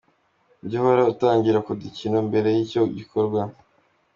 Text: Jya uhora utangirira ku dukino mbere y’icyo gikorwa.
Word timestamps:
Jya 0.69 0.77
uhora 0.81 1.03
utangirira 1.13 1.59
ku 1.65 1.71
dukino 1.81 2.17
mbere 2.27 2.47
y’icyo 2.55 2.81
gikorwa. 2.97 3.41